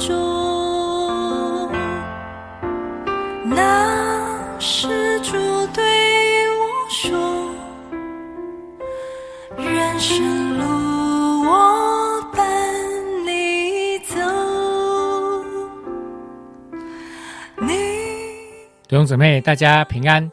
[0.00, 1.70] 中。
[3.44, 4.88] 那施
[5.20, 5.32] 主
[5.74, 5.82] 对
[6.50, 7.54] 我说
[9.56, 10.64] ：“人生路
[11.48, 12.46] 我伴
[13.26, 14.14] 你走。”
[17.60, 17.68] 你。
[18.88, 20.30] 弟兄姊妹，大家平安，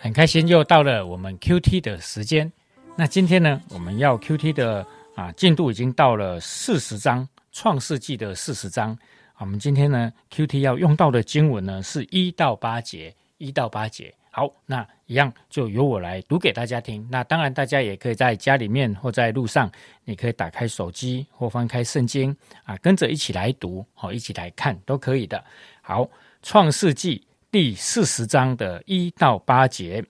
[0.00, 2.50] 很开心又到了我们 QT 的时间。
[2.96, 7.22] 那今天呢，我们要 QT 的啊进度已经到了四十章，
[7.54, 8.98] 《创世纪》的四十章。
[9.38, 14.12] 我们今天呢，QT 要用到的经文呢是一到八节，一到八节。
[14.32, 17.06] 好，那一样就由我来读给大家听。
[17.08, 19.70] 那当然，大家也可以在家里面或在路上，
[20.04, 25.42] 你可以打开手机或翻开圣经啊，跟着一起来读，好，一起来看都可以的。
[25.80, 26.02] 好，
[26.42, 27.18] 《创世纪》
[27.52, 30.04] 第四十章的一到八节，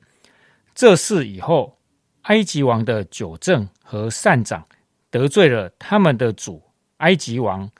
[0.74, 1.76] 这事以后，
[2.22, 4.66] 埃及王的九正和善长
[5.10, 6.62] 得罪了他们的主
[6.98, 7.70] 埃及王，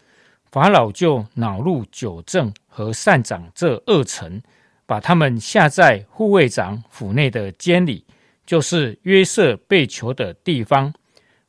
[0.51, 4.43] 法老就恼怒九正和善长这二臣，
[4.87, 8.05] 把他们下在护卫长府内的监里，
[8.45, 10.93] 就是约瑟被囚的地方。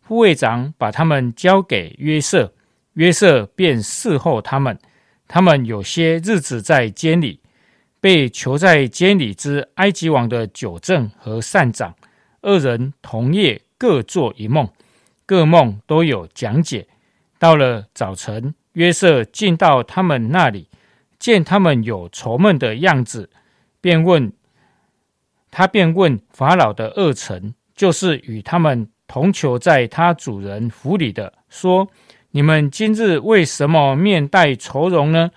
[0.08, 2.54] 护卫长把他们交给约瑟，
[2.94, 4.78] 约瑟便侍候他们。
[5.28, 7.40] 他们有些日子在监里，
[8.00, 11.96] 被囚在监里之埃及王的九正和善长
[12.42, 14.70] 二人同夜各做一梦，
[15.26, 16.88] 各梦都有讲解。
[17.46, 20.68] 到了早晨，约瑟进到他们那里，
[21.20, 23.30] 见他们有愁闷的样子，
[23.80, 24.34] 便问
[25.52, 31.88] 他便问法老的二臣，就是与他们同囚在他主人府里的，说：
[32.32, 35.30] 你们今日为什么面带愁容呢？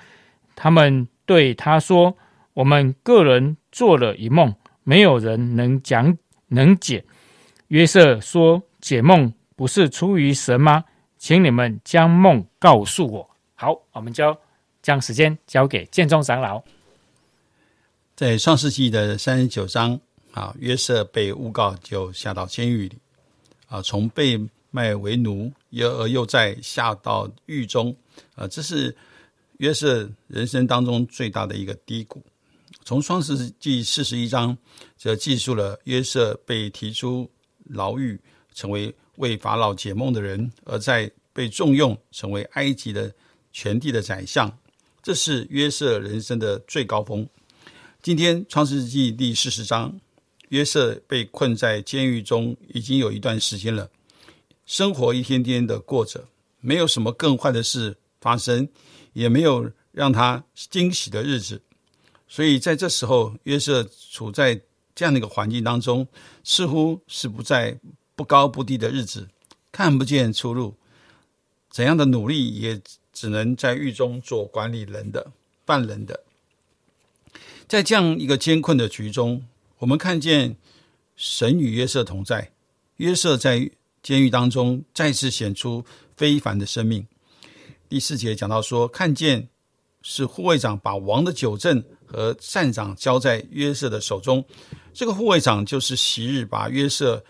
[0.57, 2.17] 他们对他说
[2.55, 6.17] ：“我们个人做了一梦，没有人能讲
[6.47, 7.05] 能解。”
[7.69, 10.85] 约瑟说：“解梦不是出于神吗？
[11.19, 14.37] 请你们将梦告诉我。”好，我们就
[14.81, 16.63] 将时间交给建中长老。
[18.15, 19.99] 在上世纪的三十九章
[20.33, 22.97] 啊，约瑟被诬告就下到监狱里
[23.67, 24.41] 啊，从被
[24.71, 27.95] 卖为奴，又而又再下到狱中
[28.35, 28.97] 啊，这是
[29.59, 32.23] 约瑟人生当中最大的一个低谷。
[32.85, 34.57] 从上世纪四十一章，
[34.97, 37.29] 则记述了约瑟被提出
[37.65, 38.19] 牢狱，
[38.55, 43.15] 成为为法老解梦的人，而在被重用，成为埃及的
[43.53, 44.59] 全地的宰相。
[45.01, 47.29] 这是约瑟人生的最高峰。
[48.03, 50.01] 今天创世纪第四十章，
[50.49, 53.91] 约瑟被困在监狱中已经有一段时间了，
[54.67, 56.29] 生活一天天的过着，
[56.61, 58.69] 没有什么更坏的事发生，
[59.13, 61.61] 也没有让他惊喜的日子。
[62.29, 64.61] 所以在这时候，约瑟处在
[64.95, 66.07] 这样的一个环境当中，
[66.45, 67.79] 似乎是不在
[68.19, 69.29] 不高不低的日子，
[69.71, 70.75] 看不见出路。
[71.71, 72.81] 怎样的努力也
[73.13, 75.31] 只能在狱中做管理人的、
[75.65, 76.25] 犯人的。
[77.69, 79.47] 在这样一个艰困的局中，
[79.79, 80.57] 我们看见
[81.15, 82.51] 神与约瑟同在。
[82.97, 83.71] 约瑟在
[84.03, 85.85] 监狱当中再次显出
[86.17, 87.07] 非凡的生命。
[87.89, 89.49] 第四节讲到说，看见
[90.03, 94.45] 是护卫长把王的九正和善长交在约瑟的手中。
[94.93, 97.25] 这个护卫长就是昔日把约瑟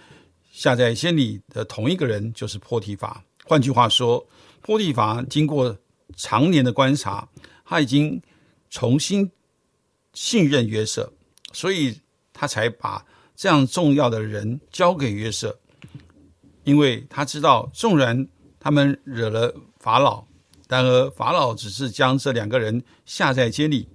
[0.58, 3.22] 下在监里的同一个人，就是波提法。
[3.44, 4.26] 换句话说，
[4.60, 5.78] 波提法经过
[6.16, 7.28] 常年的观察，
[7.64, 8.20] 他已经
[8.68, 9.30] 重新
[10.14, 11.12] 信任约瑟，
[11.52, 11.96] 所以
[12.32, 15.56] 他才把这样重要的人交给约瑟，
[16.64, 18.26] 因为他知道，纵然
[18.58, 20.26] 他们惹了法老，
[20.68, 23.88] 然而法老只是将这两个人下在监里，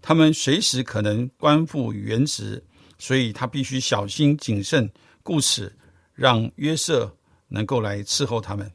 [0.00, 2.64] 他们随时可能官复原职，
[2.98, 4.90] 所以他必须小心谨慎，
[5.22, 5.70] 故此
[6.16, 7.16] 让约瑟
[7.48, 8.72] 能够来伺候他们。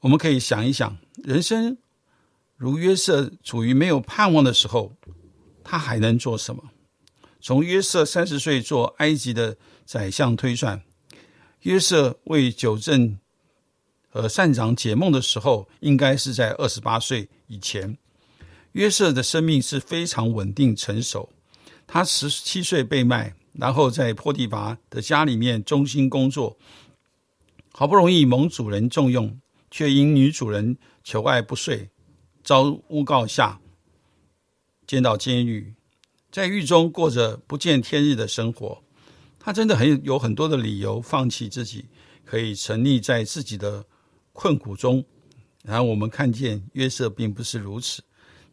[0.00, 1.78] 我们可以想一想，人生
[2.56, 4.92] 如约瑟处于没有盼望的时候，
[5.64, 6.64] 他还能做什么？
[7.40, 10.82] 从约瑟三十岁做埃及的宰相推算，
[11.60, 13.18] 约瑟为九正
[14.08, 17.96] 和善长解梦的时候，应该是在二十八岁以前。
[18.72, 21.30] 约瑟的生命是非常稳定成熟。
[21.86, 26.58] 他十七岁被卖，然后在波提拔的家里面忠心工作，
[27.72, 29.38] 好不容易蒙主人重用。
[29.74, 31.88] 却因女主人求爱不遂，
[32.44, 33.58] 遭诬告下，
[34.86, 35.72] 监到监狱，
[36.30, 38.82] 在狱中过着不见天日的生活。
[39.40, 41.86] 他真的很有很多的理由放弃自己，
[42.22, 43.86] 可以沉溺在自己的
[44.34, 45.02] 困苦中。
[45.64, 48.02] 然后我们看见约瑟并不是如此，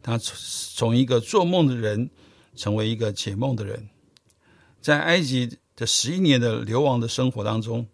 [0.02, 2.08] 他从一个做梦的人，
[2.56, 3.86] 成为一个解梦的人。
[4.80, 7.86] 在埃及的十一年的流亡的生活当中，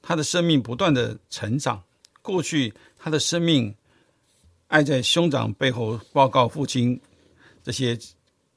[0.00, 1.82] 他的生命不断的成长。
[2.22, 3.74] 过去他的生命
[4.68, 7.00] 爱在兄长背后报告父亲
[7.62, 7.98] 这些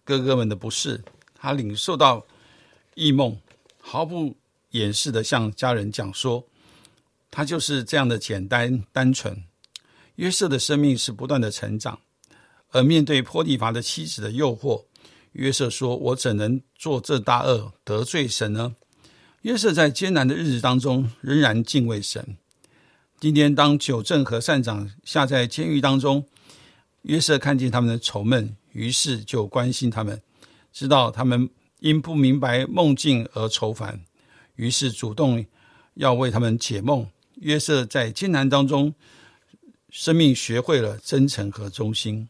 [0.04, 1.01] 哥哥们的不是，
[1.34, 2.25] 他领受到
[2.95, 3.38] 异梦，
[3.80, 4.36] 毫不
[4.72, 6.46] 掩饰的向家人讲说，
[7.31, 9.44] 他就是这样的简单单纯。
[10.16, 12.00] 约瑟的生命是不断的成长，
[12.69, 14.86] 而面对波提乏的妻子的诱惑。
[15.34, 18.76] 约瑟说：“我怎能做这大恶得罪神呢？”
[19.42, 22.38] 约瑟在艰难的日子当中仍然敬畏神。
[23.20, 26.26] 今天，当九正和善长下在监狱当中，
[27.04, 30.22] 约瑟看见他们的愁闷，于是就关心他们，
[30.72, 31.50] 知道他们
[31.80, 34.02] 因不明白梦境而愁烦，
[34.56, 35.46] 于是主动
[35.96, 37.08] 要为他们解梦。
[37.36, 38.94] 约瑟在艰难当中，
[39.90, 42.30] 生命学会了真诚和忠心。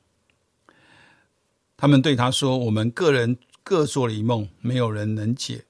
[1.83, 5.65] 他们对他说：“我们个人各做了一梦，没有人能解。”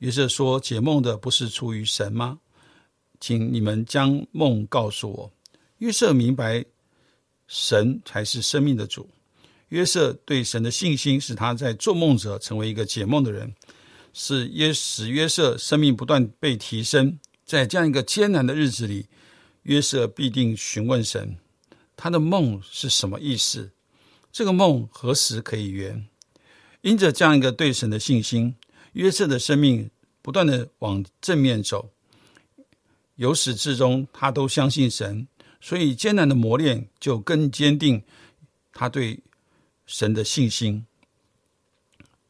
[0.00, 2.40] 约瑟说：“解梦的不是出于神吗？
[3.18, 5.32] 请你们将梦告诉我。”
[5.80, 6.62] 约瑟明白，
[7.48, 9.08] 神才是生命的主。
[9.68, 13.54] 约瑟对神的信心，使他在做梦者成为一个解梦的人，
[14.12, 17.18] 是约使约瑟生命不断被提升。
[17.46, 19.06] 在这样一个艰难的日子里，
[19.62, 21.38] 约瑟必定询问神：
[21.96, 23.70] 他的梦是什么意思？
[24.36, 26.06] 这个梦何时可以圆？
[26.82, 28.54] 因着这样一个对神的信心，
[28.92, 29.90] 约瑟的生命
[30.20, 31.88] 不断的往正面走，
[33.14, 35.26] 由始至终他都相信神，
[35.58, 38.02] 所以艰难的磨练就更坚定
[38.74, 39.20] 他对
[39.86, 40.84] 神的信心。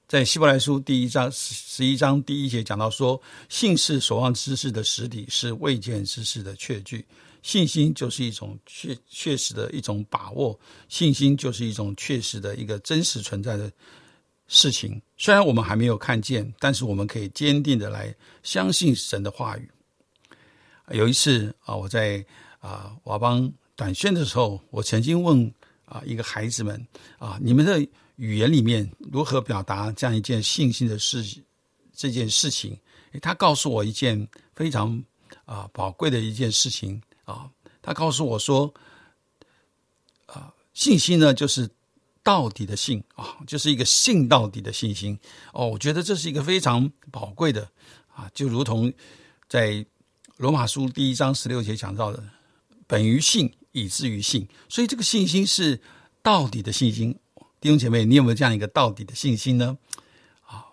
[0.06, 3.20] 在希伯来书第一章十一章第一节讲到说
[3.50, 7.04] ：“信是所望之事的实体，是未见之事的确据。”
[7.46, 10.58] 信心就是一种确确实的一种把握，
[10.88, 13.70] 信心就是一种确实的一个真实存在的
[14.48, 15.00] 事情。
[15.16, 18.12] 虽然我们还没有看见，但是我们可以坚定的来
[18.42, 19.70] 相信神的话语。
[20.90, 22.26] 有一次啊，我在
[22.58, 25.48] 啊瓦邦短宣的时候，我曾经问
[25.84, 26.84] 啊一个孩子们
[27.16, 27.80] 啊，你们的
[28.16, 31.24] 语言里面如何表达这样一件信心的事
[31.94, 32.76] 这件事情？
[33.22, 35.00] 他告诉我一件非常
[35.44, 37.00] 啊宝贵的一件事情。
[37.26, 37.50] 啊，
[37.82, 38.72] 他告诉我说，
[40.26, 41.68] 啊，信心呢，就是
[42.22, 45.18] 到底的信啊，就是一个信到底的信心。
[45.52, 47.68] 哦，我觉得这是一个非常宝贵的
[48.14, 48.92] 啊，就如同
[49.48, 49.84] 在
[50.38, 52.22] 罗马书第一章十六节讲到的，
[52.86, 54.48] 本于信，以至于信。
[54.68, 55.80] 所以这个信心是
[56.22, 57.18] 到底的信心。
[57.60, 59.78] 弟兄姐妹，你有没有这样一个到底的信心呢？
[60.46, 60.64] 啊，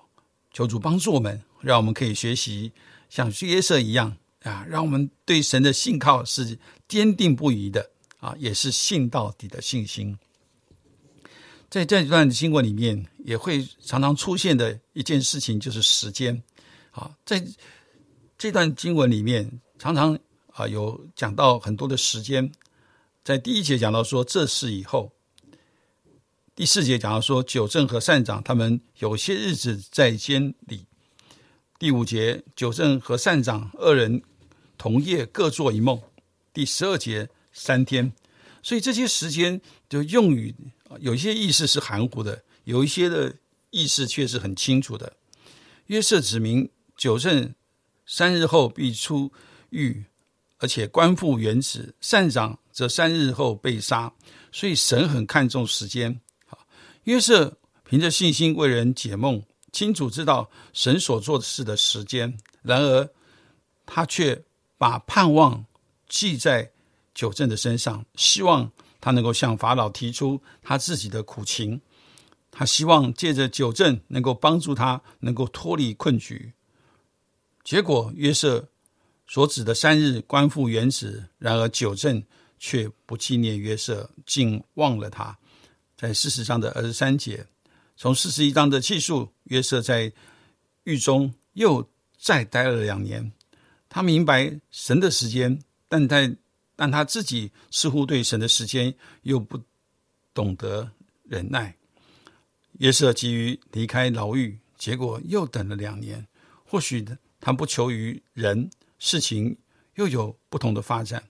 [0.52, 2.74] 求主帮助我们，让我们可以学习
[3.10, 4.18] 像约瑟一样。
[4.44, 6.57] 啊，让我们对神的信靠是
[6.88, 10.18] 坚定不移的啊，也是信到底的信心。
[11.69, 16.44] 在这段经文里面，也会常常出现的一件事情就是时间。
[16.92, 17.44] 啊，在
[18.38, 19.50] 这段经文里面，
[19.80, 20.19] 常常
[20.51, 22.51] 啊有讲到很多的时间。
[23.24, 25.12] 在第一节讲到说这事以后，
[26.54, 30.86] 第四节讲到说九正和善长他们有些日子在监里，
[31.79, 34.22] 第五节九正和善长二人。
[34.84, 36.02] 同夜各做一梦，
[36.52, 38.12] 第十二节三天，
[38.62, 40.54] 所以这些时间就用于
[41.00, 43.34] 有一些意思是含糊的，有一些的
[43.70, 45.16] 意思却是很清楚的。
[45.86, 47.56] 约瑟指明九正
[48.06, 49.32] 三日后必出
[49.70, 50.04] 狱，
[50.58, 54.13] 而且官复原职；善长则三日后被杀。
[54.52, 56.20] 所以神很看重时间。
[56.46, 56.68] 好，
[57.06, 62.38] 约瑟凭着信心为人解梦，清楚知道神所做的事的时间。
[62.62, 63.10] 然而
[63.86, 64.44] 他却。
[64.84, 65.66] 把盼望
[66.10, 66.70] 寄在
[67.13, 71.80] 九正的身上，希望他能够向法老提出他自己的苦情。
[72.52, 76.52] 他希望借着九正能够帮助他，能够脱离困局。
[77.63, 78.68] 结果约瑟
[79.25, 82.22] 所指的三日官复原职，然而九正
[82.60, 85.38] 却不纪念约瑟，竟忘了他。
[85.96, 87.48] 在四十章的二十三节，
[87.96, 90.12] 从四十一章的记述，约瑟在
[90.84, 93.32] 狱中又再待了两年。
[93.94, 96.36] 他明白神的时间，但他
[96.76, 99.62] 但他自己似乎对神的时间又不
[100.34, 100.90] 懂得
[101.26, 101.76] 忍耐。
[102.80, 106.26] 约瑟急于离开牢狱，结果又等了两年。
[106.66, 107.06] 或许
[107.40, 109.56] 他不求于人，事情
[109.94, 111.24] 又有不同的发展。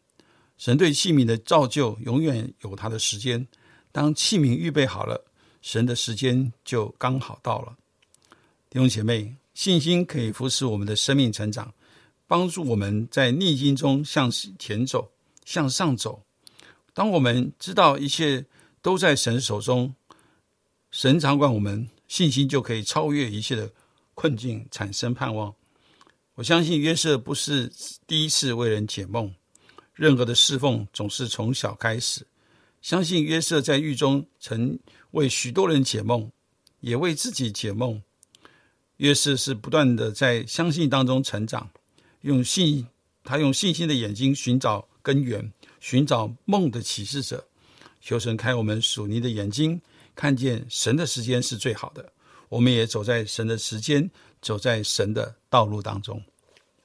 [0.58, 3.46] 神对器皿的造就永远有他的时间。
[3.92, 5.26] 当器皿预备好了，
[5.62, 7.76] 神的时间就刚好到了。
[8.70, 11.74] 弟兄姐妹，信心可以扶持我们的生命成长。
[12.28, 15.12] 帮助我们在逆境中向前走，
[15.46, 16.24] 向上走。
[16.94, 18.46] 当我们知道一切
[18.82, 19.96] 都在神手中，
[20.92, 23.72] 神掌管我们，信心就可以超越一切的
[24.14, 25.54] 困境，产生盼望。
[26.36, 27.72] 我相信约瑟不是
[28.08, 29.34] 第一次为人解梦，
[29.94, 32.26] 任何的侍奉总是从小开始。
[32.82, 34.78] 相信约瑟在狱中曾
[35.12, 36.32] 为许多人解梦，
[36.80, 38.02] 也为自己解梦。
[38.98, 41.70] 约瑟是不断的在相信当中成长，
[42.24, 42.88] 用信
[43.22, 47.46] 他用信心的眼睛寻找根源，寻找梦的启示者。
[48.00, 49.82] 求神开我们属灵的眼睛，
[50.16, 52.12] 看见神的时间是最好的。
[52.48, 54.10] 我们也走在神的时间，
[54.42, 56.22] 走在神的道路当中。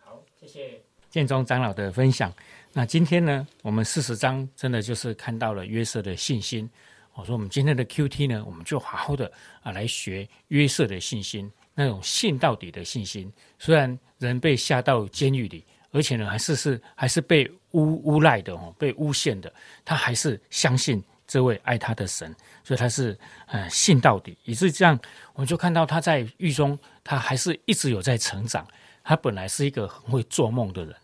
[0.00, 2.32] 好，谢谢建中长老的分享。
[2.72, 6.68] 那今天呢，我们四十章真的就是看到了约瑟的信心。
[7.14, 9.30] 我说我们今天的 Q T 呢，我们就好好的
[9.62, 13.32] 啊来学约瑟的信心，那种信到底的信心。
[13.56, 19.52] 虽然人被下到监狱里，而且呢还是是还是被诬诬赖的哦，被诬陷的，
[19.84, 23.16] 他还是相信这位爱他的神，所以他是
[23.46, 24.36] 呃信到底。
[24.42, 24.98] 以是这样，
[25.34, 28.66] 我们就看到他在狱中，他还是一直有在成长。
[29.04, 30.94] 他本来是一个很会做梦的人。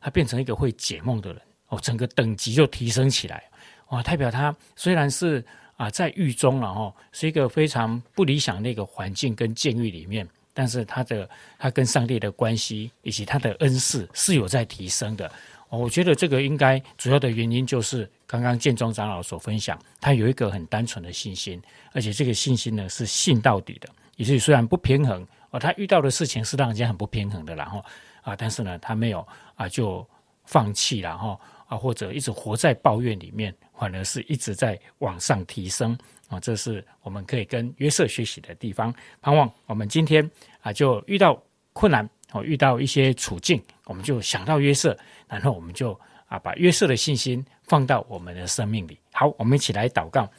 [0.00, 3.42] 他变成一个会解梦的人哦，整个等级就提升起来
[3.88, 4.02] 哇！
[4.02, 5.42] 代表他虽然是
[5.76, 11.28] 啊在狱中了哈，是一个非常不理想的一个环境跟监狱里面，但是他的
[11.58, 15.30] 他跟上帝的关系以及他的恩赐是有在提升的。
[15.68, 21.60] 我觉得这个应该主要的原因就是刚刚建中长老所分享，他有一个很单纯的信心，
[21.92, 23.88] 而且这个信心呢是信到底的。
[24.16, 27.84] 也是虽然不平衡哦，他遇到的事情是让人家很不平衡的，然后。
[28.22, 29.20] 啊，但是呢，他没有
[29.54, 30.02] 啊，就
[30.46, 35.96] 放弃了哈啊，或者一直活在抱怨里面，反而是一直在往上提升
[36.28, 38.94] 啊，这是我们可以跟约瑟学习的地方。
[39.20, 40.28] 盼望我们今天
[40.60, 44.96] 啊，就遇到困难哦，遇到一些处境，我们就想到约瑟，
[45.28, 48.98] 然后我们就啊，把约瑟的信心放到我们的生命里。
[49.12, 50.30] 好，我们一起来祷告，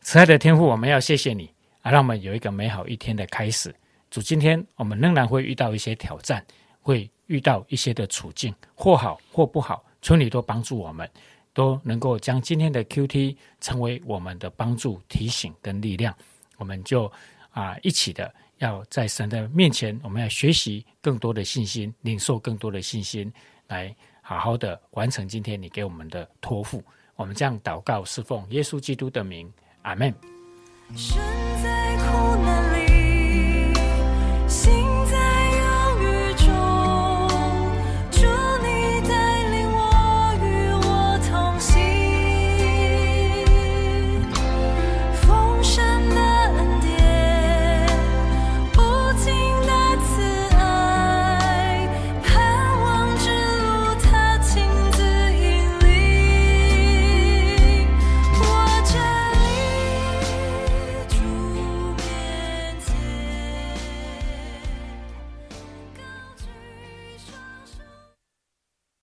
[0.00, 3.74] 慈爱的天父，我们要谢谢你啊，让我们有一个美好一天的开始。
[4.10, 6.44] 主，今天我们仍然会遇到一些挑战。
[6.84, 11.08] 会遇到一些的处境，或好或不好，求你都帮助我们，
[11.54, 16.14] 都能够将今天的 Q T 成为我们的帮助、提醒跟力量。
[16.56, 17.10] 我们就
[17.50, 23.32] 啊一起的要在神的面前，我们要学习更多的信心，领受更多的信心，
[23.68, 26.82] 来好好的完成今天你给我们的托付。
[27.16, 30.14] 我们这样祷告侍奉耶稣基督的名，阿门。